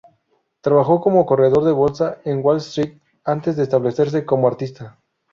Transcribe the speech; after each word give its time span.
Trabajó 0.61 0.99
como 0.99 1.27
corredor 1.27 1.63
de 1.63 1.71
bolsa 1.73 2.17
en 2.25 2.43
Wall 2.43 2.57
Street 2.57 2.97
antes 3.23 3.55
de 3.55 3.61
establecerse 3.61 4.25
como 4.25 4.47
artista. 4.47 4.97